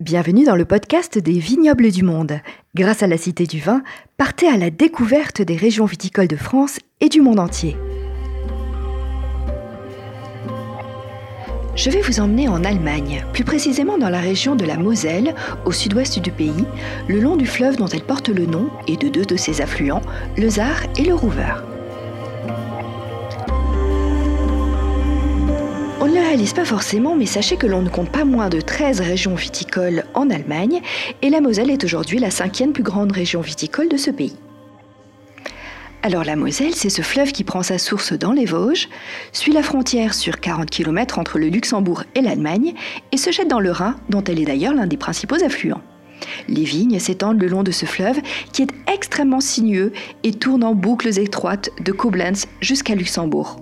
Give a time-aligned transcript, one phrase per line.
[0.00, 2.40] Bienvenue dans le podcast des vignobles du monde.
[2.74, 3.84] Grâce à la Cité du Vin,
[4.16, 7.76] partez à la découverte des régions viticoles de France et du monde entier.
[11.76, 15.32] Je vais vous emmener en Allemagne, plus précisément dans la région de la Moselle,
[15.64, 16.64] au sud-ouest du pays,
[17.06, 20.02] le long du fleuve dont elle porte le nom et de deux de ses affluents,
[20.36, 21.54] le Zar et le Rouver.
[26.34, 30.02] Réalise pas forcément, mais sachez que l'on ne compte pas moins de 13 régions viticoles
[30.14, 30.80] en Allemagne,
[31.22, 34.34] et la Moselle est aujourd'hui la cinquième plus grande région viticole de ce pays.
[36.02, 38.88] Alors la Moselle, c'est ce fleuve qui prend sa source dans les Vosges,
[39.30, 42.74] suit la frontière sur 40 km entre le Luxembourg et l'Allemagne,
[43.12, 45.82] et se jette dans le Rhin, dont elle est d'ailleurs l'un des principaux affluents.
[46.48, 48.18] Les vignes s'étendent le long de ce fleuve
[48.52, 49.92] qui est extrêmement sinueux
[50.24, 53.60] et tourne en boucles étroites de Koblenz jusqu'à Luxembourg.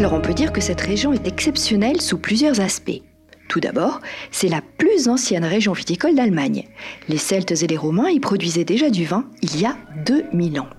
[0.00, 3.02] Alors on peut dire que cette région est exceptionnelle sous plusieurs aspects.
[3.50, 4.00] Tout d'abord,
[4.30, 6.64] c'est la plus ancienne région viticole d'Allemagne.
[7.10, 10.70] Les Celtes et les Romains y produisaient déjà du vin il y a 2000 ans.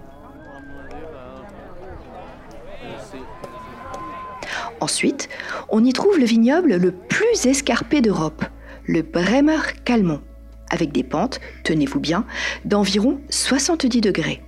[4.79, 5.29] Ensuite,
[5.69, 8.43] on y trouve le vignoble le plus escarpé d'Europe,
[8.87, 10.23] le Bremer Calmont,
[10.71, 12.25] avec des pentes, tenez-vous bien,
[12.65, 14.41] d'environ 70 degrés.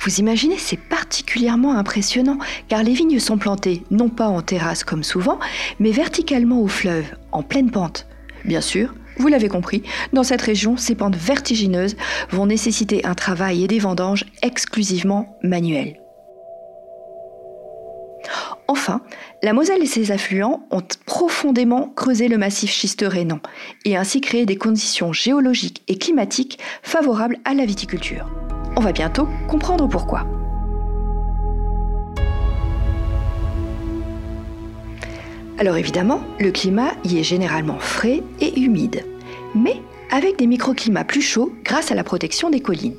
[0.00, 2.36] Vous imaginez, c'est particulièrement impressionnant
[2.68, 5.38] car les vignes sont plantées non pas en terrasse comme souvent,
[5.78, 8.06] mais verticalement au fleuve, en pleine pente.
[8.44, 11.96] Bien sûr, vous l'avez compris, dans cette région, ces pentes vertigineuses
[12.28, 15.98] vont nécessiter un travail et des vendanges exclusivement manuels.
[18.66, 19.00] Enfin,
[19.42, 23.40] la Moselle et ses affluents ont profondément creusé le massif schisteux rhénan
[23.86, 28.28] et ainsi créé des conditions géologiques et climatiques favorables à la viticulture.
[28.76, 30.26] On va bientôt comprendre pourquoi.
[35.58, 39.04] Alors évidemment, le climat y est généralement frais et humide,
[39.56, 42.94] mais avec des microclimats plus chauds grâce à la protection des collines.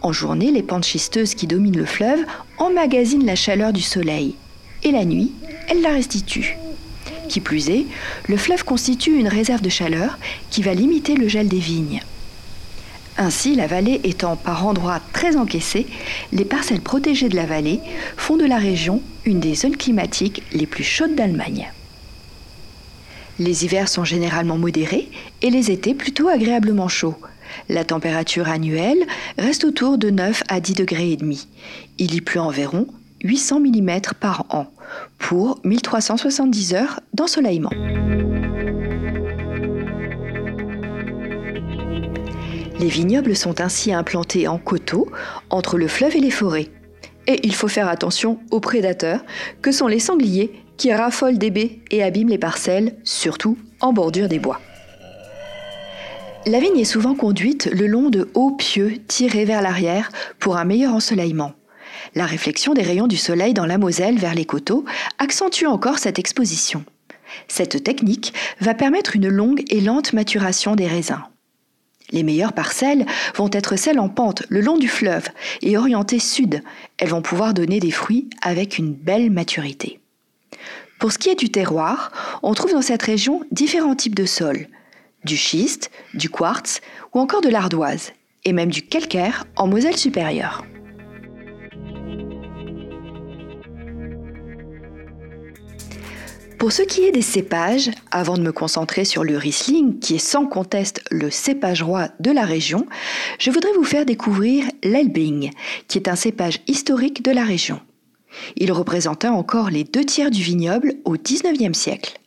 [0.00, 2.20] En journée, les pentes schisteuses qui dominent le fleuve
[2.56, 4.36] emmagasinent la chaleur du soleil,
[4.82, 5.32] et la nuit,
[5.68, 6.56] elles la restituent.
[7.28, 7.84] Qui plus est,
[8.26, 10.18] le fleuve constitue une réserve de chaleur
[10.50, 12.00] qui va limiter le gel des vignes.
[13.18, 15.86] Ainsi, la vallée étant par endroits très encaissée,
[16.32, 17.80] les parcelles protégées de la vallée
[18.16, 21.70] font de la région une des zones climatiques les plus chaudes d'Allemagne.
[23.42, 25.08] Les hivers sont généralement modérés
[25.42, 27.16] et les étés plutôt agréablement chauds.
[27.68, 29.04] La température annuelle
[29.36, 31.48] reste autour de 9 à 10 degrés et demi.
[31.98, 32.86] Il y pleut environ
[33.24, 34.72] 800 mm par an
[35.18, 37.72] pour 1370 heures d'ensoleillement.
[42.78, 45.08] Les vignobles sont ainsi implantés en coteaux
[45.50, 46.68] entre le fleuve et les forêts.
[47.26, 49.24] Et il faut faire attention aux prédateurs
[49.62, 54.28] que sont les sangliers qui raffolent des baies et abîment les parcelles, surtout en bordure
[54.28, 54.60] des bois.
[56.44, 60.10] La vigne est souvent conduite le long de hauts pieux tirés vers l'arrière
[60.40, 61.52] pour un meilleur ensoleillement.
[62.16, 64.84] La réflexion des rayons du soleil dans la Moselle vers les coteaux
[65.18, 66.84] accentue encore cette exposition.
[67.46, 71.22] Cette technique va permettre une longue et lente maturation des raisins.
[72.10, 73.06] Les meilleures parcelles
[73.36, 75.28] vont être celles en pente le long du fleuve
[75.62, 76.62] et orientées sud.
[76.98, 80.01] Elles vont pouvoir donner des fruits avec une belle maturité.
[81.02, 82.12] Pour ce qui est du terroir,
[82.44, 84.68] on trouve dans cette région différents types de sols.
[85.24, 86.80] Du schiste, du quartz
[87.12, 88.12] ou encore de l'ardoise,
[88.44, 90.64] et même du calcaire en Moselle supérieure.
[96.60, 100.18] Pour ce qui est des cépages, avant de me concentrer sur le Riesling, qui est
[100.18, 102.86] sans conteste le cépage roi de la région,
[103.40, 105.50] je voudrais vous faire découvrir l'Elbing,
[105.88, 107.80] qui est un cépage historique de la région.
[108.56, 112.18] Il représenta encore les deux tiers du vignoble au XIXe siècle.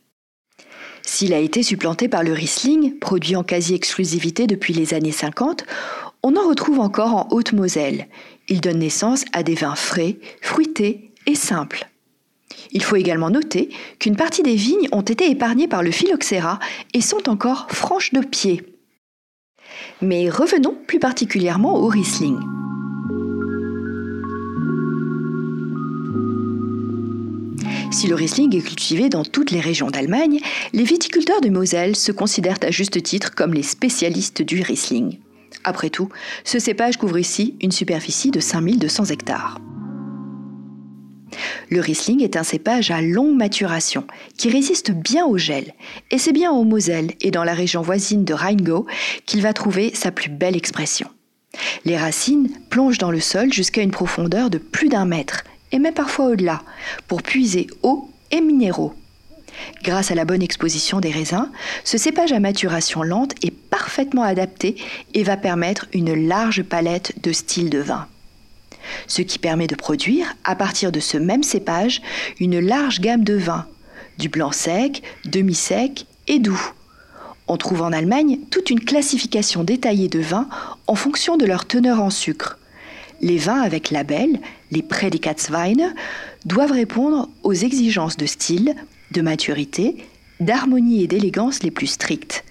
[1.02, 5.66] S'il a été supplanté par le Riesling, produit en quasi-exclusivité depuis les années 50,
[6.24, 8.08] on en retrouve encore en Haute-Moselle.
[8.50, 11.88] Il donne naissance à des vins frais, fruités et simples.
[12.72, 13.70] Il faut également noter
[14.00, 16.60] qu'une partie des vignes ont été épargnées par le phylloxéra
[16.94, 18.64] et sont encore franches de pied.
[20.02, 22.38] Mais revenons plus particulièrement au Riesling.
[27.96, 30.42] Si le Riesling est cultivé dans toutes les régions d'Allemagne,
[30.74, 35.20] les viticulteurs de Moselle se considèrent à juste titre comme les spécialistes du Riesling.
[35.64, 36.10] Après tout,
[36.44, 39.62] ce cépage couvre ici une superficie de 5200 hectares.
[41.70, 44.06] Le Riesling est un cépage à longue maturation
[44.38, 45.74] qui résiste bien au gel.
[46.12, 48.88] Et c'est bien au Moselle et dans la région voisine de Rheingau
[49.26, 51.08] qu'il va trouver sa plus belle expression.
[51.86, 55.46] Les racines plongent dans le sol jusqu'à une profondeur de plus d'un mètre,
[55.76, 56.62] et même parfois au-delà,
[57.10, 58.94] pour puiser eau et minéraux.
[59.84, 61.52] Grâce à la bonne exposition des raisins,
[61.84, 64.78] ce cépage à maturation lente est parfaitement adapté
[65.14, 68.08] et va permettre une large palette de styles de vin.
[69.08, 72.02] Ce qui permet de produire, à partir de ce même cépage,
[72.40, 73.66] une large gamme de vins,
[74.18, 76.72] du blanc sec, demi-sec et doux.
[77.48, 80.48] On trouve en Allemagne toute une classification détaillée de vins
[80.88, 82.60] en fonction de leur teneur en sucre.
[83.22, 84.40] Les vins avec label,
[84.76, 85.96] les Prädikatsweine,
[86.46, 88.76] doivent répondre aux exigences de style,
[89.12, 89.96] de maturité,
[90.40, 92.44] d'harmonie et d'élégance les plus strictes.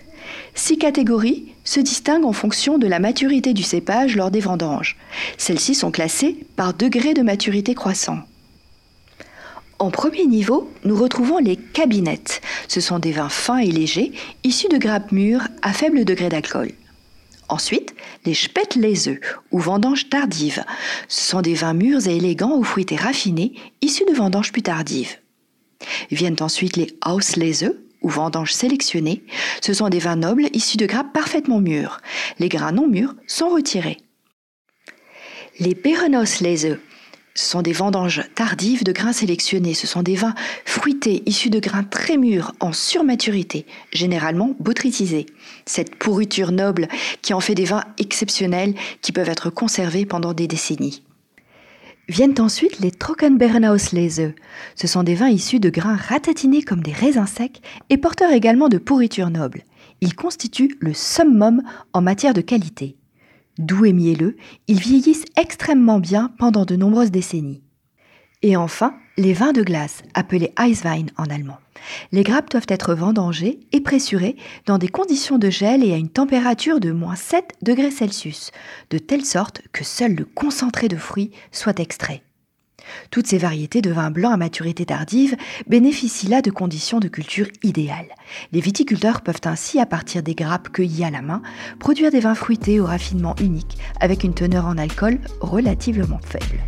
[0.54, 4.96] Six catégories se distinguent en fonction de la maturité du cépage lors des vendanges.
[5.36, 8.18] Celles-ci sont classées par degré de maturité croissant.
[9.78, 12.40] En premier niveau, nous retrouvons les cabinettes.
[12.68, 14.12] Ce sont des vins fins et légers,
[14.44, 16.70] issus de grappes mûres à faible degré d'alcool.
[17.48, 17.94] Ensuite,
[18.24, 19.18] les Spätlese
[19.50, 20.64] ou vendanges tardives.
[21.08, 25.18] Ce sont des vins mûrs et élégants aux fruités raffinés, issus de vendanges plus tardives.
[26.10, 29.24] Viennent ensuite les Auslese ou vendanges sélectionnées.
[29.60, 32.00] Ce sont des vins nobles issus de grappes parfaitement mûres.
[32.38, 33.98] Les grains non mûrs sont retirés.
[35.60, 36.78] Les Beerenauslese
[37.36, 39.74] ce sont des vendanges tardives de grains sélectionnés.
[39.74, 45.26] Ce sont des vins fruités issus de grains très mûrs en surmaturité, généralement botrytisés.
[45.66, 46.86] Cette pourriture noble
[47.22, 51.02] qui en fait des vins exceptionnels qui peuvent être conservés pendant des décennies.
[52.08, 54.34] Viennent ensuite les Trockenbeerenauslese.
[54.76, 57.60] Ce sont des vins issus de grains ratatinés comme des raisins secs
[57.90, 59.64] et porteurs également de pourriture noble.
[60.00, 62.96] Ils constituent le summum en matière de qualité.
[63.58, 64.36] Doux et mielleux,
[64.68, 67.62] ils vieillissent extrêmement bien pendant de nombreuses décennies.
[68.42, 71.58] Et enfin, les vins de glace, appelés Eiswein en allemand.
[72.12, 74.36] Les grappes doivent être vendangées et pressurées
[74.66, 78.50] dans des conditions de gel et à une température de moins 7 degrés Celsius,
[78.90, 82.22] de telle sorte que seul le concentré de fruits soit extrait.
[83.10, 85.36] Toutes ces variétés de vins blancs à maturité tardive
[85.66, 88.14] bénéficient là de conditions de culture idéales.
[88.52, 91.42] Les viticulteurs peuvent ainsi, à partir des grappes cueillies à la main,
[91.78, 96.60] produire des vins fruités au raffinement unique, avec une teneur en alcool relativement faible.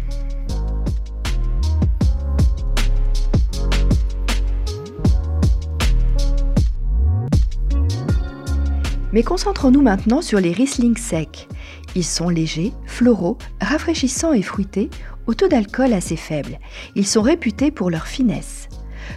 [9.17, 11.49] Mais concentrons-nous maintenant sur les Riesling secs.
[11.97, 14.91] Ils sont légers, floraux, rafraîchissants et fruités,
[15.27, 16.59] au taux d'alcool assez faible.
[16.95, 18.69] Ils sont réputés pour leur finesse.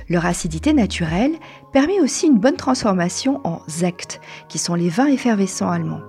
[0.08, 1.34] Leur acidité naturelle
[1.74, 6.00] permet aussi une bonne transformation en Sekt, qui sont les vins effervescents allemands.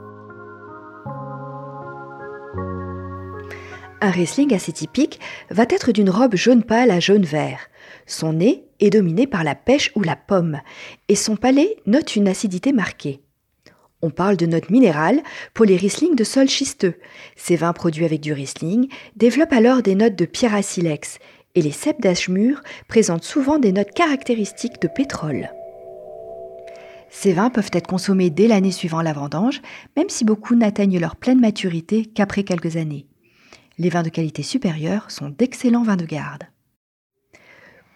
[4.00, 5.18] Un Riesling assez typique
[5.50, 7.58] va être d'une robe jaune pâle à jaune vert.
[8.06, 10.60] Son nez est dominé par la pêche ou la pomme,
[11.08, 13.22] et son palais note une acidité marquée.
[14.02, 16.94] On parle de notes minérales pour les Riesling de sol schisteux.
[17.36, 21.18] Ces vins produits avec du Riesling développent alors des notes de pierre à silex
[21.54, 25.50] et les cèpes d'Ashmur présentent souvent des notes caractéristiques de pétrole.
[27.10, 29.60] Ces vins peuvent être consommés dès l'année suivant la vendange,
[29.96, 33.06] même si beaucoup n'atteignent leur pleine maturité qu'après quelques années.
[33.78, 36.44] Les vins de qualité supérieure sont d'excellents vins de garde.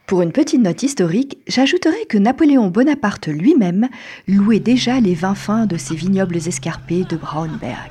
[0.06, 3.89] Pour une petite note historique, j'ajouterai que Napoléon Bonaparte lui-même
[4.29, 7.91] louait déjà les vins fins de ces vignobles escarpés de Braunberg.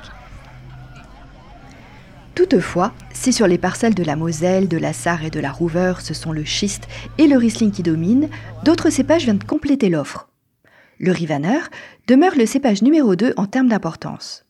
[2.35, 5.95] Toutefois, si sur les parcelles de la Moselle, de la Sarre et de la Rouver,
[6.01, 6.87] ce sont le schiste
[7.17, 8.29] et le Riesling qui dominent,
[8.63, 10.29] d'autres cépages viennent compléter l'offre.
[10.99, 11.61] Le Rivaner
[12.07, 14.45] demeure le cépage numéro 2 en termes d'importance.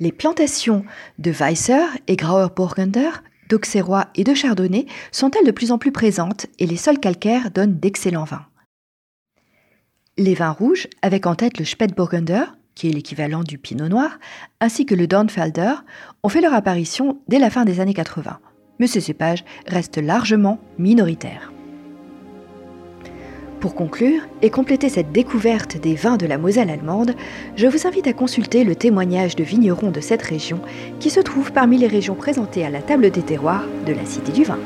[0.00, 0.84] Les plantations
[1.20, 3.10] de Weisser et Grauer Burgunder
[3.50, 7.78] d'Auxerrois et de Chardonnay sont-elles de plus en plus présentes et les sols calcaires donnent
[7.78, 8.46] d'excellents vins.
[10.16, 14.18] Les vins rouges, avec en tête le Spätburgunder, qui est l'équivalent du Pinot Noir,
[14.60, 15.74] ainsi que le Dornfelder,
[16.22, 18.38] ont fait leur apparition dès la fin des années 80.
[18.78, 21.52] Mais ces cépages restent largement minoritaires.
[23.60, 27.14] Pour conclure et compléter cette découverte des vins de la Moselle allemande,
[27.56, 30.60] je vous invite à consulter le témoignage de vignerons de cette région
[30.98, 34.32] qui se trouve parmi les régions présentées à la table des terroirs de la Cité
[34.32, 34.58] du vin.